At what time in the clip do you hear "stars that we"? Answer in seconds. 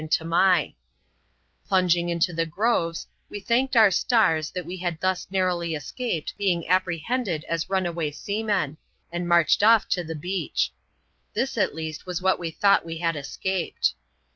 3.91-4.77